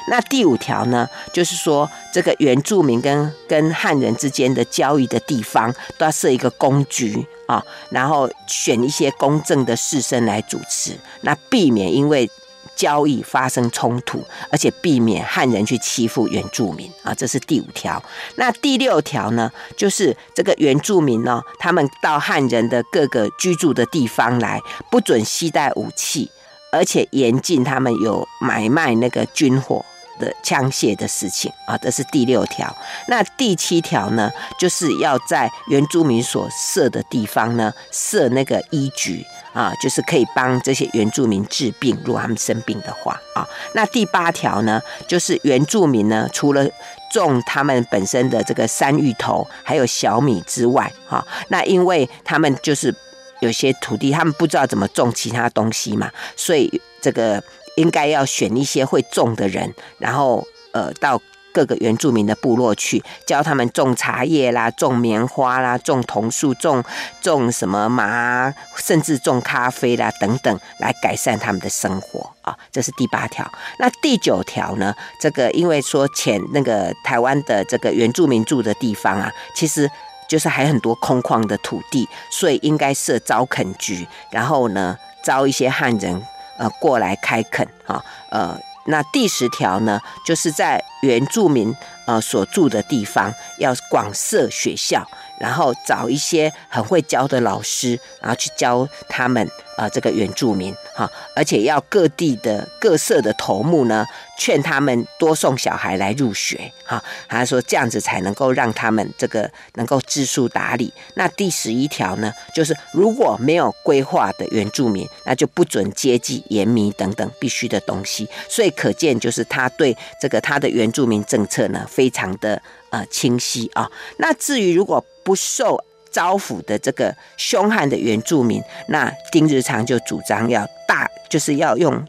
[0.09, 12.31] 那第五条呢，就是说这个原住民跟跟汉人之间的交易的地方都要设一个公局啊，然后选一些公正的士绅来主持，那避免因为。
[12.77, 18.03] 交易发生冲突，而且避免汉人去欺负原住民啊，这是第五条。
[18.37, 24.61] 那第六条呢，就是这个原住民呢，他们到汉人的各个居住的地方来，
[24.91, 26.31] 不准携带武器，
[26.73, 29.85] 而且严禁他们有买卖那个军火
[30.19, 32.75] 的枪械的事情啊，这是第六条。
[33.09, 39.25] 那第七条呢，就是要在原住民所设的地方呢，设那个医局。
[39.55, 43.49] 啊，就是可以帮这些原住民治病，如果他们生病的话啊。
[43.73, 46.69] 那第八条呢，就是原住民呢，除了
[47.13, 52.95] 种他们本身的这个山芋头，还有小米之外，哈，那因为他们就是
[53.41, 56.69] 有些土地，他们不知道怎么种其他东西嘛，所以
[57.01, 57.43] 这个
[57.77, 61.21] 应该要选一些会种的人，然后呃到。
[61.55, 66.83] 各个原住民的部落去教他们种茶叶啦、种棉花啦、种桐树、种
[67.23, 72.59] 种什么麻，甚至种咖啡啦等等，来改善他们的生活啊。
[72.73, 73.49] 这是第八条。
[73.79, 74.93] 那第九条呢？
[75.21, 79.89] 这个因为说前那个台湾的这个原住民住的地方啊，其实
[80.29, 86.21] 就是还很多空旷的土地，所以应该设招垦局，然后呢招一些汉人
[86.59, 88.59] 呃过来开垦啊呃。
[88.87, 91.75] 那第十条呢，就是在原住民
[92.07, 95.07] 呃所住的地方要广设学校，
[95.45, 99.47] 然后找一些很会教的老师，然后去教他们。
[99.77, 104.07] 啊、呃，这个原住民哈，而且要各地的各色的头目呢，
[104.39, 107.03] 劝他们多送小孩来入学哈。
[107.27, 110.95] 他说这样子才能够让他们这个能够知书达理。
[111.15, 118.29] 那第十一条呢，就是如果没有规划的原住民，那就不准接济盐米等等必须的东西。
[118.49, 123.91] 所以可见，就是他对这个他的原住民政策呢，非常的呃清晰啊。
[124.19, 125.83] 那至于如果不受
[126.13, 132.07] 招抚的这个凶悍的原住民，那丁日昌就主张要大，就是要用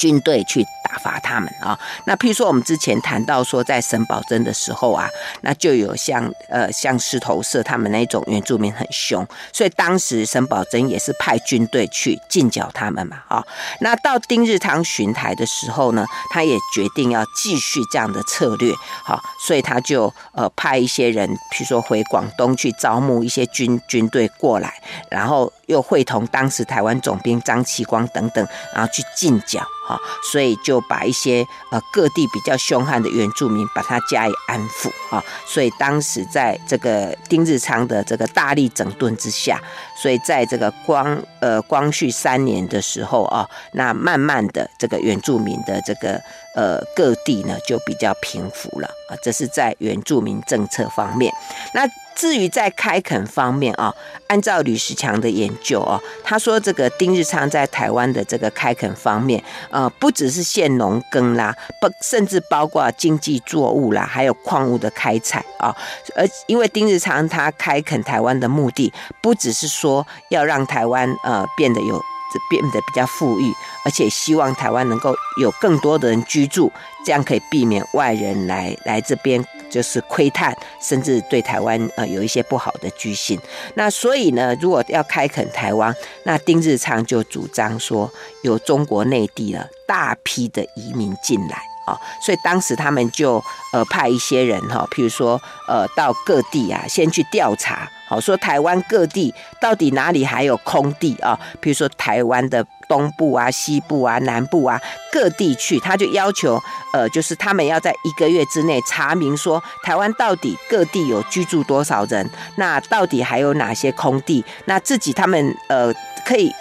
[0.00, 5.06] 军队去打发他们啊，那譬如说我们之前谈到说，在沈葆楨的时候啊，
[5.42, 13.44] 那就有像呃像狮头社他们那种原住民很凶，所以当时沈葆楨也是派军队去进剿他们嘛啊。
[13.80, 18.72] 那到丁日昌巡台的时候呢，他也决定要继续这样的策略，
[19.04, 24.72] 好，所以他就呃派一些人，譬如说回广东去招募一些军军队过来，
[25.10, 29.64] 然后又会同当时台湾总兵张其光等等，然后去进剿。
[29.82, 29.98] 哈，
[30.30, 39.60] 所以就把一些呃各地比较凶悍的原住民把他加以安抚啊，所以当时在这个丁日昌的这个大力整顿之下，
[39.96, 46.20] 所以在这个光呃光绪三年的时候啊，那慢慢的这个原住民的这个
[46.54, 51.32] 呃各地呢就比较平服了啊，这是在原住民政策方面，
[51.74, 51.88] 那。
[52.16, 53.94] 至于在开垦方面啊，
[54.26, 65.74] 按照吕石强的研究哦，他说这个丁日昌在台湾的这个开垦方面，呃，不只是限农耕啦，不，甚至包括经济作物啦，还有矿物的开采啊。
[66.14, 72.04] 而因为丁日昌他开垦台湾的目的，不只是说要让台湾呃变得有
[72.48, 73.52] 变得比较富裕，
[73.84, 76.70] 而且希望台湾能够有更多的人居住，
[77.04, 79.44] 这样可以避免外人来来这边。
[79.70, 83.38] 就是窥探，甚至对台湾呃有一些不好的居心。
[83.74, 88.10] 那所以呢，如果要开垦台湾，那丁日昌就主张说，
[88.42, 93.40] 有中国内地了大批的移民进来啊，所以当时他们就
[93.72, 102.66] 呃派一些人哈，譬如说呃到各地啊，先去调查，好说台湾各地到底哪里还有空地啊，譬如说台湾的。
[102.90, 104.76] 东部啊、西部啊、南部啊
[105.12, 106.60] 各地去，他就要求，
[106.92, 115.94] 呃，就是他们要在一个月之内查明说，台湾到底各地有居住多少人，那到底还有哪些空地，那自己他们呃
[116.26, 116.52] 可以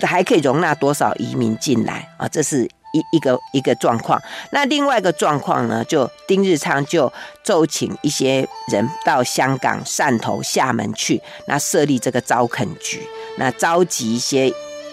[0.00, 2.26] 还可以容纳多少移民进来啊？
[2.26, 4.20] 这是一一个一个状况。
[4.50, 7.12] 那另外一个状况呢，就丁日昌就
[7.44, 13.06] 奏请一些人到香港、汕头、厦门去，那设立这个招垦局，
[13.36, 14.52] 那召集一些。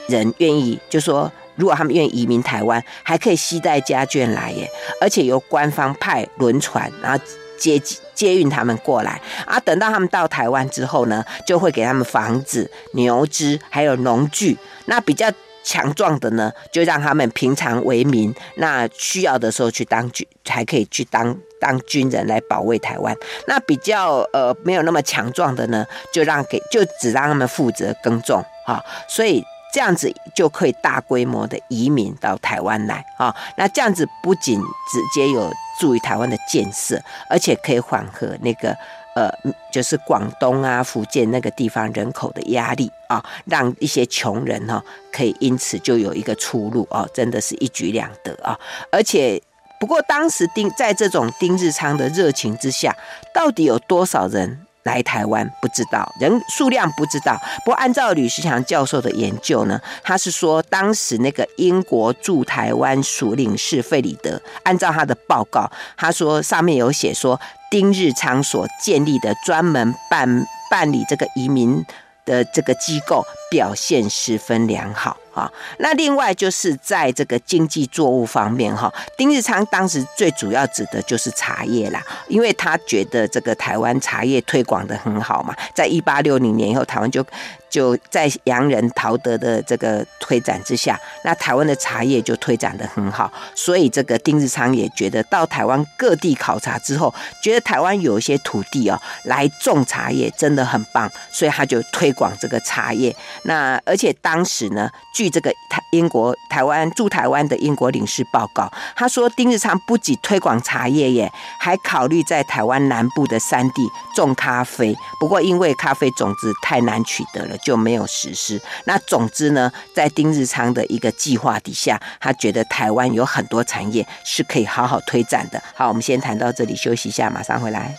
[0.10, 7.18] 人愿意就说，如果他们愿意移民台湾，还可以携带家眷来耶，而且由官方派轮船，然后
[7.58, 7.82] 接
[8.14, 9.58] 接运他们过来啊。
[9.62, 14.58] 等到他们到台湾之后呢，就会给他们房子、牛只，还有农具。
[14.88, 15.32] 那比较
[15.64, 23.16] 强壮的呢，就让他们平常为民，那需要的时候去当军，还可以去当当军人来保卫台湾。
[23.48, 29.44] 那比较呃没有那么强壮的呢，就让给就只让他们负责耕种啊，所以。
[29.74, 38.78] 这样子就可以大规模的移民到台湾来啊，那这样子不仅直接有助于台湾的建设，而且可以缓和那个
[39.16, 39.30] 呃，
[39.72, 48.60] 就是广东啊、福建那个地方人口的压力啊，让一些穷人哈可以因此就有一个出路啊，真的是一举两得啊！
[48.92, 49.42] 而且
[49.80, 52.96] 不过当时丁在这种丁日昌的热情之下，
[53.34, 54.66] 到底有多少人？
[54.84, 67.40] 来台湾不知道人数量不知道，不过按照吕世强教授的研究呢，他是说当时那个英国驻台湾署领事费里德，按照他的报告，他说上面有写说
[67.72, 71.86] 丁日昌所建立的专门办办理这个移民
[72.26, 75.18] 的这个机构表现十分良好。
[75.34, 87.26] 啊，那另外就是在这个经济作物方面，哈，丁日昌当时最主要指的就是茶叶啦，因为他觉得这个台湾茶叶推广得很好嘛，在一八六零年以后，台湾就
[87.70, 103.16] 就在洋人陶德的这个推展之下，那台湾的茶叶就推展得很好，所以这个丁日昌也觉得到台湾各地考察之后，觉得台湾有一些土地哦，来种茶叶真的很棒，所以他就推广这个茶叶。
[103.46, 114.94] 那而且当时呢，据据这个台英国台湾驻台湾的英国领事报告，他说丁日昌不仅推广茶叶耶，还考虑在台湾南部的山地种咖啡。
[115.22, 118.62] 不过因为咖啡种子太难取得了，就没有实施。
[118.86, 125.64] 那总之呢，在丁日昌的一个计划底下，他觉得台湾有很多产业是可以好好推展的。
[125.74, 127.96] 好，我们先谈到这里，休息一下，马上回来。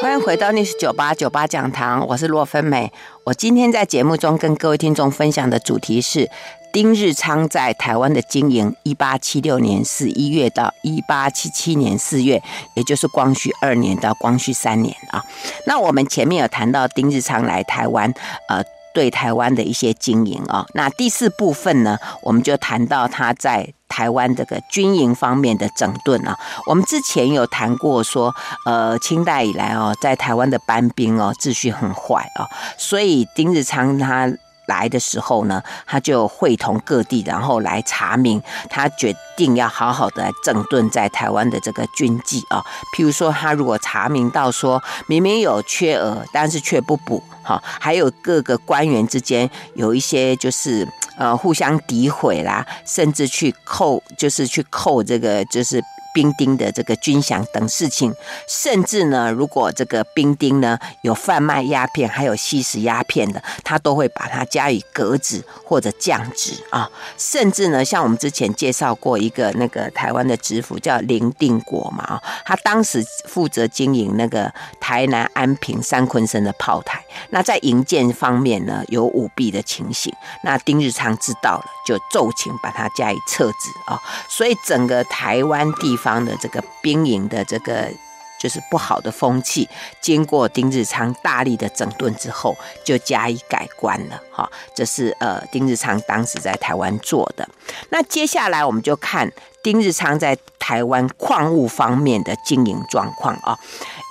[0.00, 2.92] 欢迎回到 News 九八九八讲堂，我是洛芬美。
[3.24, 6.30] 我今天在节目中跟各位听众分享的主题是
[6.72, 12.40] 丁日昌在台湾的经营，一八七六年十一月到一八七七年四月，
[12.74, 15.24] 也就是光绪二年到光绪三年啊。
[15.66, 18.14] 那我们前面有谈到丁日昌来台湾，
[18.48, 18.62] 呃。
[18.94, 20.66] 对台湾的一些经营啊。
[20.74, 26.38] 那第四部分呢，我们就谈到他在台湾这个军营方面的整顿啊。
[26.66, 28.34] 我们之前有谈过说，
[28.66, 32.46] 呃，清代以来哦，在台湾的班兵哦，秩序很坏哦，
[32.76, 34.30] 所以丁日昌他。
[34.68, 38.40] 来的时候呢，他就会同各地，然后来查明。
[38.70, 42.64] 他决定要好好的来整顿在台湾的这个军纪啊。
[42.96, 50.86] 譬如说，他如果查明到说，明明有缺额，但是却不补，哈，还有各个官员之间有一些就是
[51.18, 55.82] 呃互相诋毁啦，甚至去扣，就是去扣这个就是。
[56.18, 58.12] 兵丁的这个军饷等事情，
[58.48, 66.90] 甚至呢，如果这个兵丁呢有贩卖鸦片，还有吸食鸦片的，他都会把他加以革职或者降职啊。
[67.16, 77.00] 甚至呢，像我们之前介绍过一个那个台湾的知府叫林定国嘛，他当时负责经营那个台南安平三鲲鯓的炮台，
[77.30, 80.12] 那在营建方面呢有舞弊的情形，
[80.42, 83.98] 那丁日昌知道了，就奏请把它加以撤职啊。
[84.28, 87.90] 所以整个台湾地方的这个兵营的这个
[88.38, 89.66] 就是不好的风气，
[90.00, 94.20] 经过丁日昌大力的整顿之后，就加以改观了。
[94.30, 97.48] 哈，这是呃丁日昌当时在台湾做的。
[97.88, 99.32] 那接下来我们就看
[99.62, 103.58] 丁日昌在台湾矿物方面的经营状况啊。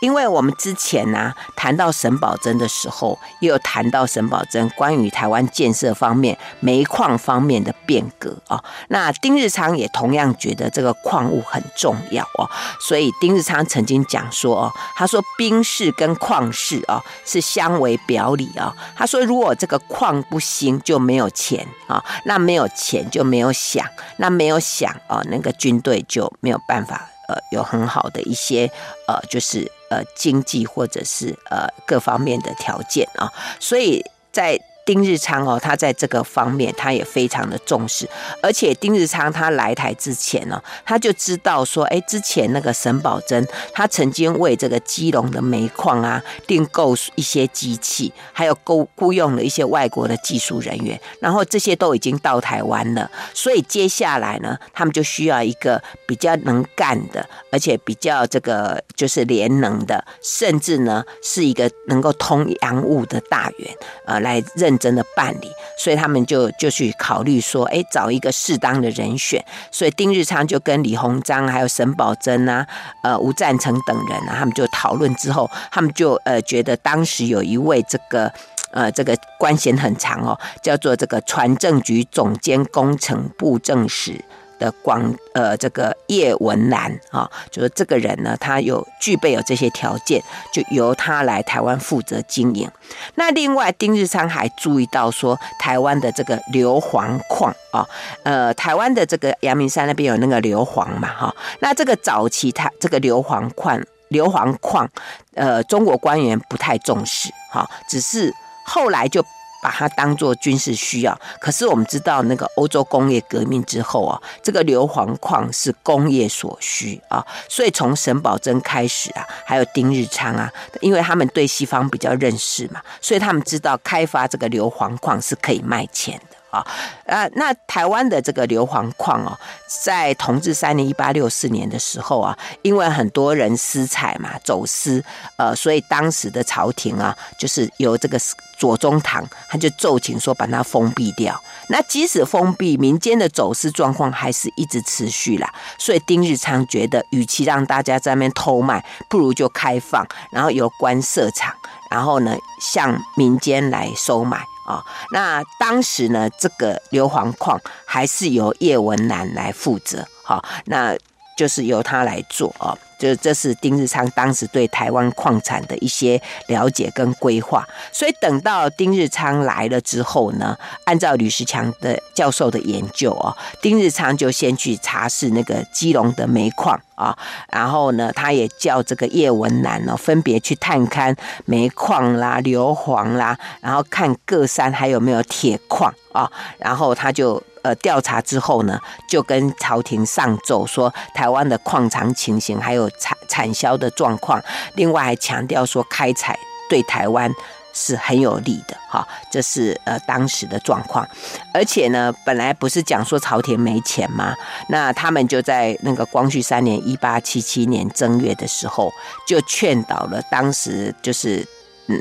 [0.01, 8.63] 因为我们之前呢、啊、谈到沈葆桢的时候，也有谈到沈葆桢关于台湾建设方面、煤矿方面的变革啊。
[8.89, 12.47] 那丁日昌也同样觉得这个矿物很重要哦，
[12.79, 18.73] 所以丁日昌曾经讲说哦，他说兵士跟矿士哦是相为表里啊。
[18.95, 23.83] 他说如果这个矿不兴就没有钱啊，那没有钱就没有饗，
[24.17, 28.71] 那没有饗啊，那个军队就没有办法呃有很好的一些
[29.07, 29.71] 呃就是。
[29.89, 34.59] 呃，经济或者是呃各方面的条件啊，所以在。
[34.88, 38.07] 丁日昌哦，他在这个方面他也非常的重视，
[38.41, 63.75] 而且丁日昌他来台之前呢，他就知道说，哎，之前那个沈葆桢他曾经为这个基隆的煤矿啊订购一些机器，还有雇雇佣了一些外国的技术人员，然后这些都已经到台湾了，所以接下来呢，他们就需要一个比较能干的，而且比较这个就是联能的，甚至呢是一个能够通洋务的大员，
[64.05, 64.76] 呃，来认。
[64.78, 69.43] 真的办理，所以他们就就去考虑说，哎，找一个适当的人选。
[69.71, 72.65] 所以丁日昌就跟李鸿章、还有沈葆桢啊、
[73.03, 78.32] 呃吴赞成等人啊，他们就讨论之后，他们就呃觉得当时有一位这个
[78.71, 84.23] 呃这个官衔很长哦，叫做这个船政局总监工程部政使。
[84.60, 92.70] 的广呃，这个叶文澜啊，就是这个人呢，他有具备有这些条件，就由他来台湾负责经营。
[93.16, 97.88] 那另外，丁日昌还注意到说，台湾的这个硫磺矿啊，
[98.24, 104.89] 呃，台湾的这个阳明山那边有那个硫磺嘛，哈，那这个早期他这个硫磺矿，硫磺矿，
[105.36, 108.34] 呃，中国官员不太重视，哈，只是
[108.66, 109.24] 后来就。
[109.68, 120.49] 把它当做军事需要，可是我们知道那个欧洲工业革命之后啊，这个硫磺矿是工业所需啊，所以从沈葆桢开始啊，还有丁日昌啊，
[120.80, 126.38] 因为他们对西方比较认识嘛，所以他们知道开发这个硫磺矿是可以卖钱的。
[126.49, 126.65] 啊，
[127.05, 129.38] 呃，那台湾的这个硫磺矿哦，
[129.84, 135.03] 在同治三年（一八六四年）的时候啊，因为很多人私采嘛，走私，
[135.36, 138.18] 呃，所以当时的朝廷啊，就是由这个
[138.58, 141.39] 左宗棠，他就奏请说把它封闭掉。
[141.70, 145.53] 那即使封闭，民间的走私状况还是一直持续啦。
[145.78, 151.53] 所以丁日昌觉得，与其让大家在那边偷卖，不如就开放，然后由官设厂，
[151.91, 154.39] 然后呢，向民间来收买。
[154.66, 154.84] 啊、
[155.14, 160.93] 那当时呢，这个硫磺矿还是由叶文澜来负责，好、那
[161.38, 162.53] 就是由他来做。
[162.60, 177.17] 哦就这是丁日昌当时对台湾矿产的一些了解跟规划，所以等到丁日昌来了之后呢，按照吕石强的教授的研究哦，丁日昌就先去查视那个基隆的煤矿啊，
[177.51, 187.41] 然后呢，他也叫这个叶文澜呢，分别去探勘煤矿啦、硫磺啦，然后看各山还有没有铁矿啊，然后他就。
[187.63, 194.41] 呃，调查之后呢，就跟朝廷上奏说台湾的矿场情形，还有产产销的状况。
[194.76, 196.38] 另外还强调说，开采
[196.70, 197.30] 对台湾
[197.74, 201.05] 是很有利的，哈，这是呃当时的状况。
[201.53, 204.34] 而且呢，本来不是讲说朝廷没钱吗？
[204.70, 208.93] 那他们就在那个光绪三年（一八七七年）正月的时候，
[209.28, 211.45] 就劝导了当时就是。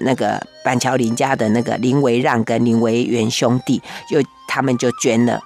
[0.02, 5.40] 那个板桥林家的那个林维让跟林维元兄弟，就他们就捐了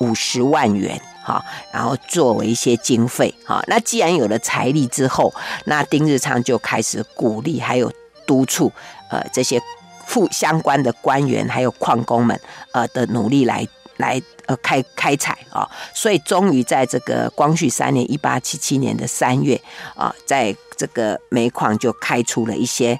[0.00, 3.62] 五十万元，哈，然后作为一些经费，哈。
[3.66, 5.32] 那既然有了财力之后，
[5.64, 7.92] 那丁日昌就开始鼓励还有
[8.26, 8.72] 督促，
[9.10, 9.60] 呃，这些
[10.06, 12.40] 负相关的官员还有矿工们，
[12.72, 13.66] 呃的努力来
[13.96, 19.60] 来呃开开采啊，所以终于在这个光绪三年一八七七年的三月
[19.94, 22.98] 啊，在这个煤矿就开出了一些。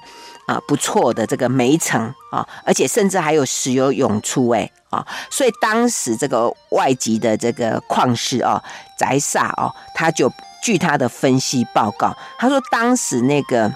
[0.51, 8.61] 啊，不错的这个煤层啊，而且甚至还有石油涌出哎啊，所以当时这个外籍的这个矿师哦，
[8.97, 10.29] 翟萨哦，他就
[10.61, 13.73] 据他的分析报告，他说当时那个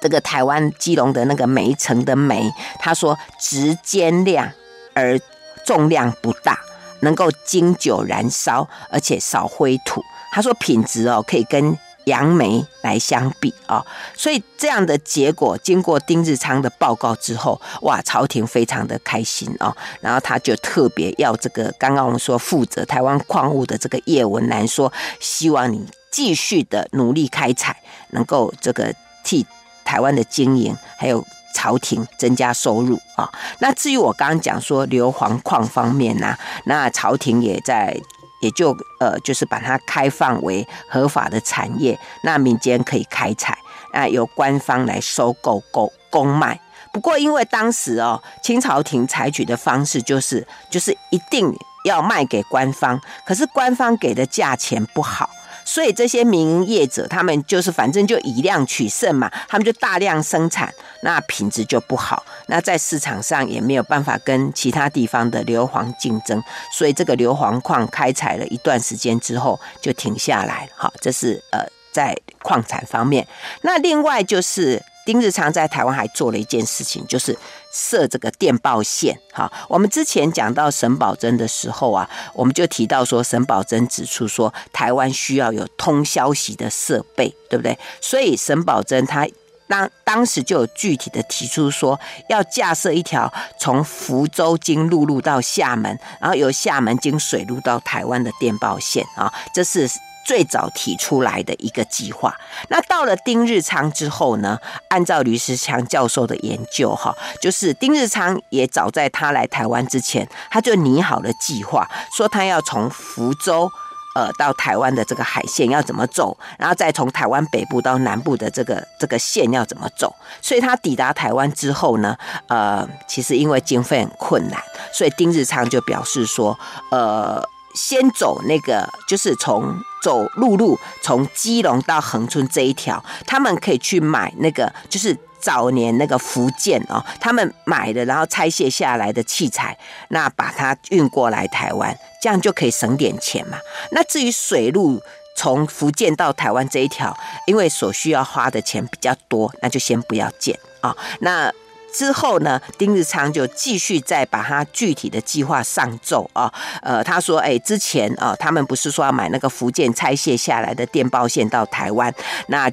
[0.00, 4.50] 这个台湾基隆的那个煤层的煤，他说直间量
[4.94, 5.20] 而
[5.66, 6.58] 重量不大，
[7.00, 10.02] 能够经久燃烧，而且少灰土。
[10.32, 11.76] 他说品质哦可以跟。
[12.04, 13.84] 杨梅来相比啊，
[14.14, 27.80] 所以这样的结果经过丁日昌的报告之后，哇，朝廷非常的开心啊，然后他就特别要这个刚刚我们说负责台湾矿物的这个叶文澜说，希望你继续的努力开采，
[28.10, 28.92] 能够这个
[29.22, 29.46] 替
[29.84, 31.24] 台湾的经营还有
[31.54, 33.30] 朝廷增加收入啊。
[33.60, 37.96] 那至于我刚刚讲说硫磺矿方面呢，那朝廷也在。
[38.42, 43.56] 也就呃，就是把它开放为合法的产业，那民间可以开采，
[43.94, 46.60] 那由官方来收购、购公卖。
[46.92, 51.50] 不过，因为当时哦，清朝廷采取的方式就是，就是一定
[51.84, 55.30] 要卖给官方，可是官方给的价钱不好。
[55.72, 60.70] 所以这些民营业者，他们就是反正就以量取胜嘛，他们就大量生产，
[61.02, 66.42] 那品质就不好，那在市场上也没有办法跟其他地方的硫磺竞争，
[66.74, 70.68] 所以这个硫磺矿开采了一段时间之后就停下来。
[70.76, 73.26] 好，这是呃在矿产方面，
[73.62, 74.82] 那另外就是。
[75.04, 77.36] 丁日昌在台湾还做了一件事情，就是
[77.72, 79.18] 设这个电报线。
[79.32, 87.78] 哈，我们之前讲到沈葆桢的时候啊，我们就提到说，沈葆桢指出说，台湾需要有通消息的设备，对不对？
[88.00, 89.26] 所以沈葆桢他
[89.66, 91.98] 当当时就有具体的提出说，
[92.28, 99.88] 要架设一条从福州经陆路到厦门，然后由厦门经水路到台湾的电报线啊，这是。
[100.24, 102.34] 最早提出来的一个计划，
[102.68, 104.58] 那到了丁日昌之后呢？
[104.88, 113.70] 按照吕石强教授的研究，哈，就是丁日昌也早在他来台湾之前，他就拟好了计划，说他要从福州，
[114.14, 120.14] 呃，到台湾的这个海线要怎么走，然后再从台湾北部到南部的这个这个线要怎么走。
[120.40, 122.16] 所以他抵达台湾之后呢，
[122.48, 124.62] 呃，其实因为经费很困难，
[124.92, 126.58] 所以丁日昌就表示说，
[126.90, 127.42] 呃。
[127.74, 139.76] 先走那个，就是从走陆路，从基隆到恒春这一条，他们可以去买那个，就是早年那个福建哦，他们买的，然后拆卸下来的器材，
[140.08, 143.56] 那把它运过来台湾，这样就可以省点钱嘛。
[143.92, 145.00] 那至于水路
[145.36, 147.16] 从福建到台湾这一条，
[147.46, 150.96] 因为所需要花的钱比较多，那就先不要建啊。
[151.20, 151.52] 那。
[151.92, 162.12] 之后呢，丁日昌就继续再把他具体的计划上奏啊，呃，他说，哎，之前啊，他们不是说要买那个福建拆卸下来的电报线到台湾，
[162.48, 162.70] 那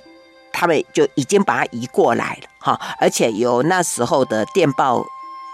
[0.53, 5.05] 他们就已经把它移过来了哈，而且由那时候的电报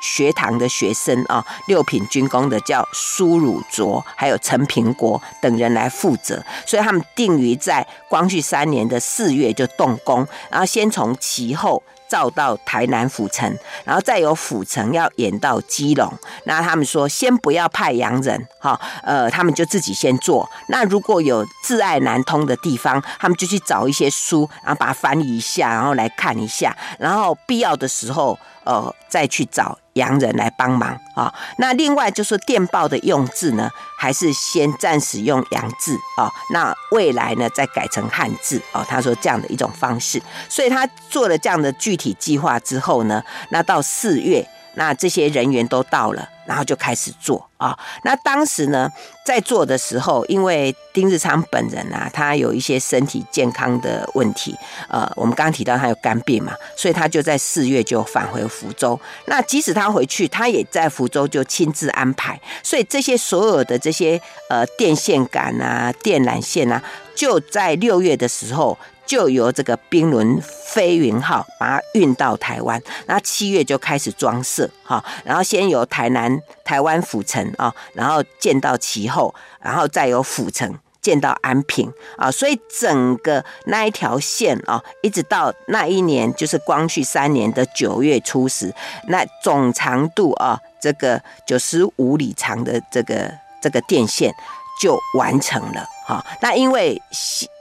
[0.02, 11.82] 学堂的学生啊，六品军功的叫苏汝卓，还有陈平国等人来负责，所以他们定于在光绪三年的四月就动工，然后先从其后。
[12.08, 16.12] 造到台南府城，然后再由府城要演到基隆。
[16.46, 20.50] 那他们说，先不要派洋人，哈，呃，他们就自己先做。
[20.70, 29.78] 那如果有挚爱难通的地方，他们就去找一些书，然后把它翻译一下，然后来看一下，然后必要的时候，呃，再去找。
[29.96, 38.86] 洋人来帮忙啊，那另外就是电报的用字呢，还是先暂时用洋字啊，那未来呢再改成汉字哦。
[38.88, 46.30] 他说这样的一种方式，所以他做了这样的具体计划之后呢，那到四月，那这些人员都到了。
[46.46, 48.90] 然后就开始做啊，那当时呢，
[49.26, 54.56] 在做的时候，因为丁日昌本人啊，他有一些身体健康的问题，
[54.88, 59.00] 呃，我们刚刚提到他有肝病嘛，所以他就在四月就返回福州。
[59.26, 66.84] 那即使他回去，他也在福州就亲自安排，所以这些所有的这些呃电线杆啊、电缆线啊，
[67.16, 68.78] 就在六月的时候。
[69.06, 88.74] 就由这个冰轮飞云号把它运到台湾，那七月就开始装设哈，然后先由台南台湾府城啊，然后建到其后，然后再由府城建到安平啊，所以整个那一条线啊，一直到那一年就是光绪三年的九月初十，
[89.08, 93.32] 那总长度啊，这个九十五里长的这个
[93.62, 94.34] 这个电线
[94.82, 96.26] 就完成了哈。
[96.42, 97.02] 那因为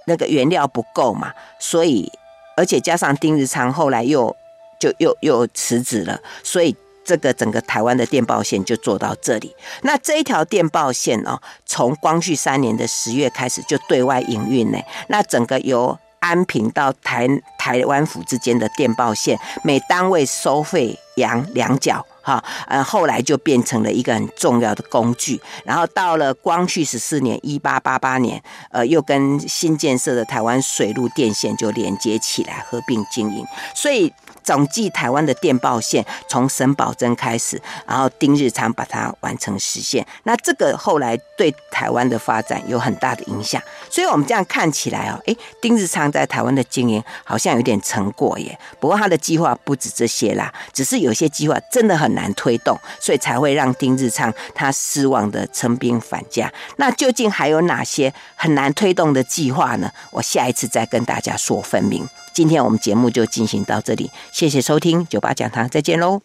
[0.07, 2.11] 那个原料不够嘛，所以
[2.57, 4.35] 而且加上丁日昌后来又
[4.79, 6.75] 就又又辞职了，所以。
[7.07, 9.55] 这个整个台湾的电报线就做到这里。
[9.83, 14.79] 那这一条电报线哦，从光绪三年的十月开始就对外营运呢。
[15.09, 22.43] 那整个由安平到台台湾府之间的电报线，每单位收费洋两角哈。
[22.67, 25.39] 呃，后来就变成了一个很重要的工具。
[25.65, 33.45] 然后到了光绪十四年（一八八八年），呃，又跟新建设的台湾水路电线就连接起来，合并经营。
[33.75, 34.11] 所以。
[34.45, 40.07] 总计台湾的电报线从沈葆桢开始，然后丁日昌把它完成实现。
[40.25, 43.61] 那这个后来对台湾的发展有很大的影响。
[43.91, 48.57] 所以我们这样看起来哦，诶，丁日昌在台湾的经营好像有点成果耶。
[48.79, 56.53] 不过他的计划不止这些啦，只是有些计划真的很难推动，所以才会让丁日昌他失望的称兵返家。
[56.77, 59.91] 那究竟还有哪些很难推动的计划呢？
[60.11, 62.07] 我下一次再跟大家说分明。
[62.35, 66.21] 今天我们节目就进行到这里，谢谢收听，酒吧讲堂再见喽。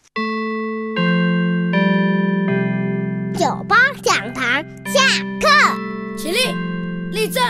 [3.38, 4.44] 酒吧讲堂
[4.92, 5.00] 下
[5.40, 5.48] 课，
[6.18, 6.38] 起立，
[7.12, 7.42] 立正，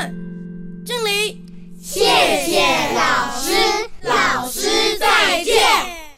[0.85, 1.43] 敬礼，
[1.81, 2.01] 谢
[2.45, 2.61] 谢
[2.95, 3.55] 老师，
[4.03, 5.90] 老师再见。